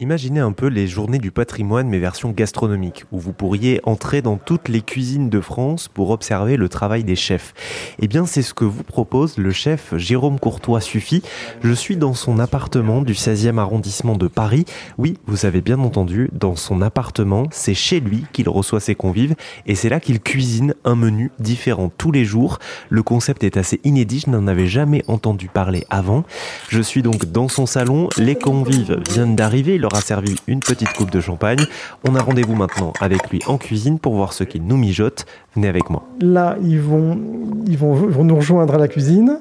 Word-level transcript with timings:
Imaginez 0.00 0.40
un 0.40 0.50
peu 0.50 0.66
les 0.66 0.88
journées 0.88 1.20
du 1.20 1.30
patrimoine 1.30 1.88
mais 1.88 2.00
version 2.00 2.30
gastronomique, 2.30 3.04
où 3.12 3.20
vous 3.20 3.32
pourriez 3.32 3.80
entrer 3.84 4.22
dans 4.22 4.38
toutes 4.38 4.68
les 4.68 4.82
cuisines 4.82 5.30
de 5.30 5.40
France 5.40 5.86
pour 5.86 6.10
observer 6.10 6.56
le 6.56 6.68
travail 6.68 7.04
des 7.04 7.14
chefs. 7.14 7.54
Eh 8.00 8.08
bien 8.08 8.26
c'est 8.26 8.42
ce 8.42 8.54
que 8.54 8.64
vous 8.64 8.82
propose 8.82 9.38
le 9.38 9.52
chef 9.52 9.96
Jérôme 9.96 10.40
Courtois 10.40 10.80
Suffit. 10.80 11.22
Je 11.62 11.72
suis 11.72 11.96
dans 11.96 12.12
son 12.12 12.40
appartement 12.40 13.02
du 13.02 13.12
16e 13.12 13.58
arrondissement 13.58 14.16
de 14.16 14.26
Paris. 14.26 14.64
Oui, 14.98 15.16
vous 15.28 15.46
avez 15.46 15.60
bien 15.60 15.78
entendu, 15.78 16.28
dans 16.32 16.56
son 16.56 16.82
appartement, 16.82 17.46
c'est 17.52 17.74
chez 17.74 18.00
lui 18.00 18.24
qu'il 18.32 18.48
reçoit 18.48 18.80
ses 18.80 18.96
convives 18.96 19.36
et 19.64 19.76
c'est 19.76 19.90
là 19.90 20.00
qu'il 20.00 20.18
cuisine 20.18 20.74
un 20.84 20.96
menu 20.96 21.30
différent 21.38 21.88
tous 21.96 22.10
les 22.10 22.24
jours. 22.24 22.58
Le 22.88 23.04
concept 23.04 23.44
est 23.44 23.56
assez 23.56 23.80
inédit, 23.84 24.24
je 24.26 24.30
n'en 24.30 24.48
avais 24.48 24.66
jamais 24.66 25.04
entendu 25.06 25.46
parler 25.46 25.86
avant. 25.88 26.24
Je 26.68 26.82
suis 26.82 27.02
donc 27.02 27.26
dans 27.26 27.46
son 27.46 27.66
salon, 27.66 28.08
les 28.18 28.34
convives 28.34 29.00
viennent 29.08 29.36
d'arriver, 29.36 29.78
leur 29.84 29.94
a 29.94 30.00
servi 30.00 30.36
une 30.46 30.60
petite 30.60 30.94
coupe 30.94 31.10
de 31.10 31.20
champagne. 31.20 31.60
On 32.08 32.14
a 32.14 32.22
rendez-vous 32.22 32.54
maintenant 32.54 32.94
avec 33.00 33.30
lui 33.30 33.40
en 33.46 33.58
cuisine 33.58 33.98
pour 33.98 34.14
voir 34.14 34.32
ce 34.32 34.42
qu'il 34.42 34.64
nous 34.64 34.78
mijote. 34.78 35.26
Venez 35.54 35.68
avec 35.68 35.90
moi. 35.90 36.04
Là, 36.20 36.56
ils 36.62 36.80
vont, 36.80 37.18
ils 37.66 37.76
vont, 37.76 37.92
vont 37.92 38.24
nous 38.24 38.36
rejoindre 38.36 38.74
à 38.74 38.78
la 38.78 38.88
cuisine. 38.88 39.38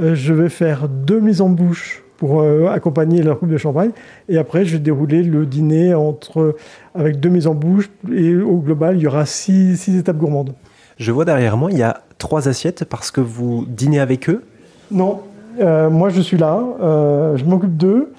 Euh, 0.00 0.14
je 0.14 0.32
vais 0.32 0.48
faire 0.48 0.88
deux 0.88 1.20
mises 1.20 1.42
en 1.42 1.50
bouche 1.50 2.02
pour 2.16 2.40
euh, 2.40 2.68
accompagner 2.68 3.22
leur 3.22 3.38
coupe 3.38 3.50
de 3.50 3.58
champagne. 3.58 3.90
Et 4.30 4.38
après, 4.38 4.64
je 4.64 4.72
vais 4.72 4.78
dérouler 4.78 5.22
le 5.22 5.44
dîner 5.44 5.92
entre, 5.92 6.56
avec 6.94 7.20
deux 7.20 7.28
mises 7.28 7.46
en 7.46 7.54
bouche. 7.54 7.90
Et 8.10 8.34
au 8.34 8.56
global, 8.56 8.96
il 8.96 9.02
y 9.02 9.06
aura 9.06 9.26
six, 9.26 9.76
six 9.76 9.98
étapes 9.98 10.16
gourmandes. 10.16 10.54
Je 10.96 11.12
vois 11.12 11.26
derrière 11.26 11.58
moi, 11.58 11.70
il 11.70 11.76
y 11.76 11.82
a 11.82 12.00
trois 12.16 12.48
assiettes 12.48 12.86
parce 12.86 13.10
que 13.10 13.20
vous 13.20 13.66
dînez 13.68 14.00
avec 14.00 14.30
eux? 14.30 14.42
Non, 14.90 15.20
euh, 15.60 15.90
moi 15.90 16.08
je 16.08 16.22
suis 16.22 16.38
là, 16.38 16.62
je 16.80 17.44
m'occupe 17.44 17.76
d'eux. 17.76 18.14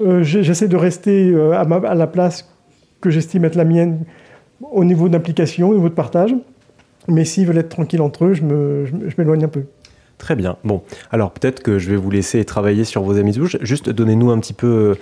Euh, 0.00 0.22
j'essaie 0.22 0.68
de 0.68 0.76
rester 0.76 1.30
euh, 1.30 1.52
à, 1.52 1.94
la 1.94 2.06
place 2.06 2.48
que 3.00 3.10
j'estime 3.10 3.44
être 3.44 3.54
la 3.54 3.64
mienne 3.64 4.04
au 4.60 4.84
niveau 4.84 5.08
d'implication, 5.08 5.70
au 5.70 5.74
niveau 5.74 5.88
de 5.88 5.94
partage. 5.94 6.34
Mais 7.08 7.24
s'ils 7.24 7.46
veulent 7.46 7.58
être 7.58 7.70
tranquilles 7.70 8.02
entre 8.02 8.26
eux, 8.26 8.34
je 8.34 8.44
m'éloigne 8.44 9.44
un 9.44 9.48
peu. 9.48 9.64
Très 10.18 10.36
bien. 10.36 10.56
Bon, 10.64 10.82
alors 11.10 11.30
peut-être 11.30 11.62
que 11.62 11.78
je 11.78 11.88
vais 11.88 11.96
vous 11.96 12.10
laisser 12.10 12.44
travailler 12.44 12.84
sur 12.84 13.02
vos 13.02 13.16
amis 13.16 13.32
de 13.32 13.40
bouche. 13.40 13.56
Juste 13.62 13.88
donnez-nous 13.88 14.30
un 14.30 14.38
petit 14.38 14.52
peu 14.52 14.96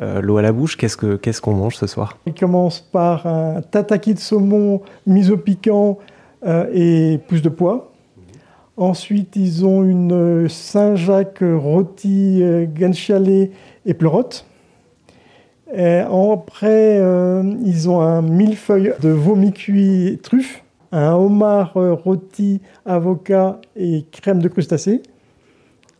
euh, 0.00 0.20
l'eau 0.20 0.36
à 0.36 0.42
la 0.42 0.52
bouche. 0.52 0.76
Qu'est-ce 0.76 1.40
qu'on 1.40 1.54
mange 1.54 1.76
ce 1.76 1.86
soir? 1.86 2.18
Il 2.26 2.34
commence 2.34 2.80
par 2.80 3.26
un 3.26 3.62
tataki 3.62 4.12
de 4.12 4.18
saumon 4.18 4.82
mis 5.06 5.30
au 5.30 5.38
piquant 5.38 5.98
et 6.72 7.18
pousse 7.28 7.42
de 7.42 7.48
pois. 7.48 7.92
Ensuite, 8.76 9.34
ils 9.34 9.66
ont 9.66 9.82
une 9.82 10.48
Saint-Jacques 10.48 11.42
rôti, 11.42 12.44
guanciale 12.76 13.48
et 13.88 13.94
pleurote. 13.94 14.46
Et 15.74 15.98
après, 15.98 16.98
euh, 16.98 17.42
ils 17.64 17.90
ont 17.90 18.00
un 18.00 18.22
millefeuille 18.22 18.94
de 19.02 19.10
vomi 19.10 19.52
cuit 19.52 20.18
truffe, 20.22 20.62
un 20.92 21.12
homard 21.12 21.76
euh, 21.76 21.92
rôti, 21.92 22.62
avocat 22.86 23.60
et 23.76 24.06
crème 24.10 24.40
de 24.40 24.48
crustacés, 24.48 25.02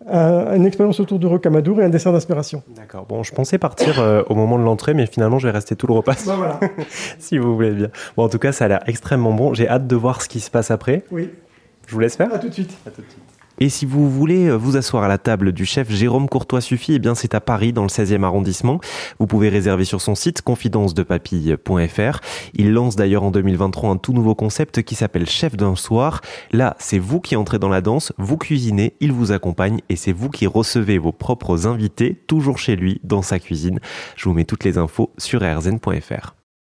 une 0.07 0.65
expérience 0.65 1.01
autour 1.01 1.19
du 1.19 1.27
rocamadour 1.27 1.83
et 1.83 1.85
un 1.85 1.91
dessert 1.91 2.13
d'inspiration. 2.13 2.63
D'accord. 2.75 3.05
Bon, 3.05 3.23
je 3.23 3.35
pensais 3.35 3.59
partir 3.59 4.01
euh, 4.01 4.23
au 4.29 4.35
moment 4.35 4.59
de 4.59 4.65
l'entrée, 4.65 4.95
mais 4.95 5.05
finalement, 5.05 5.39
je 5.39 5.49
vais 5.49 5.53
rester 5.53 5.77
tout 5.77 5.87
le 5.87 5.93
repas. 5.93 6.15
Bah, 6.27 6.35
voilà. 6.37 6.61
si 7.19 7.37
vous 7.37 7.55
voulez 7.55 7.73
bien. 7.73 7.89
Bon, 8.17 8.25
en 8.25 8.29
tout 8.31 8.39
cas, 8.39 8.53
ça 8.53 8.65
a 8.65 8.69
l'air 8.69 8.81
extrêmement 8.87 9.33
bon. 9.33 9.53
J'ai 9.53 9.69
hâte 9.69 9.87
de 9.87 9.97
voir 9.97 10.23
ce 10.23 10.29
qui 10.29 10.41
se 10.41 10.51
passe 10.51 10.71
après. 10.71 11.05
Oui. 11.11 11.29
Je 11.87 11.93
vous 11.93 12.01
laisse 12.01 12.17
faire. 12.17 12.33
À 12.33 12.39
tout 12.39 12.49
de 12.49 12.55
suite. 12.55 12.75
À 12.87 12.91
tout 12.91 13.03
de 13.03 13.07
suite. 13.07 13.38
Et 13.61 13.69
si 13.69 13.87
vous 13.87 14.09
voulez 14.09 14.49
euh, 14.49 14.57
vous 14.57 14.77
asseoir 14.77 15.03
à 15.03 15.09
la 15.09 15.19
table 15.19 15.53
du 15.53 15.65
chef 15.65 15.91
Jérôme 15.91 16.29
Courtois 16.29 16.61
Suffit, 16.61 16.95
eh 16.95 16.99
bien 16.99 17.15
c'est 17.15 17.35
à 17.35 17.41
Paris 17.41 17.73
dans 17.73 17.83
le 17.83 17.89
16e 17.89 18.23
arrondissement. 18.23 18.81
Vous 19.19 19.27
pouvez 19.27 19.49
réserver 19.49 19.85
sur 19.85 20.01
son 20.01 20.15
site 20.15 20.43
confidencedepapille.fr. 20.43 22.21
Il 22.55 22.73
lance 22.73 22.97
d'ailleurs 22.97 23.25
en 23.25 23.31
2023 23.31 23.91
un 23.91 23.97
tout 23.97 24.13
nouveau 24.13 24.35
concept 24.35 24.83
qui 24.83 24.95
s'appelle 24.95 25.29
Chef 25.29 25.57
d'un 25.57 25.77
soir. 25.77 26.21
Là, 26.53 26.77
c'est 26.79 26.99
vous 26.99 27.21
qui 27.21 27.37
entrez 27.37 27.59
dans 27.59 27.69
la 27.69 27.81
danse, 27.81 28.13
vous 28.19 28.37
cuisinez, 28.37 28.95
il 29.01 29.13
vous 29.13 29.33
accompagne 29.33 29.81
et 29.89 29.97
c'est 29.97 30.13
vous 30.13 30.31
qui 30.31 30.47
recevez 30.47 30.99
vos 30.99 31.13
propres 31.13 31.67
invités 31.67 32.15
toujours 32.27 32.59
chez 32.59 32.77
lui 32.77 33.01
dans 33.05 33.23
sa 33.23 33.39
cuisine. 33.39 33.81
Je 34.17 34.29
vous 34.29 34.35
mets 34.35 34.45
toutes 34.45 34.65
les 34.65 34.79
infos 34.79 35.13
sur 35.19 35.43
rzn.fr. 35.43 36.38